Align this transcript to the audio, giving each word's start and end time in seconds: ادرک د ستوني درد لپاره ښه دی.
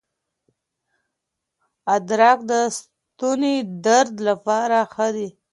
ادرک 1.95 2.39
د 2.51 2.53
ستوني 2.77 3.55
درد 3.85 4.13
لپاره 4.27 4.77
ښه 4.93 5.07
دی. 5.15 5.27